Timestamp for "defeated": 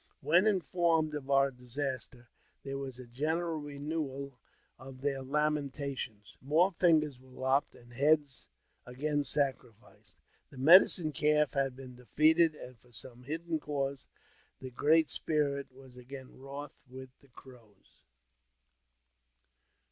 11.93-12.55